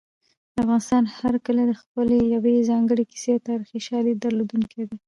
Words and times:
د 0.53 0.55
افغانستان 0.63 1.03
هر 1.17 1.33
کلی 1.45 1.63
د 1.67 1.73
خپلې 1.81 2.17
یوې 2.35 2.55
ځانګړې 2.69 3.03
کیسې 3.11 3.29
او 3.35 3.45
تاریخي 3.49 3.79
شاليد 3.87 4.17
درلودونکی 4.19 4.81
دی. 4.89 4.95